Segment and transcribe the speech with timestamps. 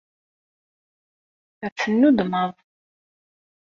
[1.65, 2.51] Ad tennuddmeḍ.